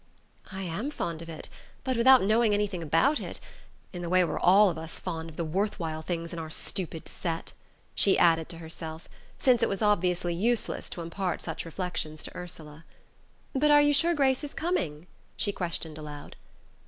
"I 0.51 0.63
am 0.63 0.89
fond 0.89 1.21
of 1.21 1.29
it; 1.29 1.47
but 1.83 1.95
without 1.95 2.23
knowing 2.23 2.55
anything 2.55 2.81
about 2.81 3.19
it 3.19 3.39
in 3.93 4.01
the 4.01 4.09
way 4.09 4.23
we're 4.23 4.39
all 4.39 4.71
of 4.71 4.77
us 4.79 4.99
fond 4.99 5.29
of 5.29 5.35
the 5.35 5.45
worthwhile 5.45 6.01
things 6.01 6.33
in 6.33 6.39
our 6.39 6.49
stupid 6.49 7.07
set," 7.07 7.53
she 7.93 8.17
added 8.17 8.49
to 8.49 8.57
herself 8.57 9.07
since 9.37 9.61
it 9.61 9.69
was 9.69 9.83
obviously 9.83 10.33
useless 10.33 10.89
to 10.89 11.01
impart 11.01 11.43
such 11.43 11.65
reflections 11.65 12.23
to 12.23 12.35
Ursula. 12.35 12.83
"But 13.53 13.69
are 13.69 13.79
you 13.83 13.93
sure 13.93 14.15
Grace 14.15 14.43
is 14.43 14.55
coming?" 14.55 15.05
she 15.37 15.51
questioned 15.51 15.99
aloud. 15.99 16.35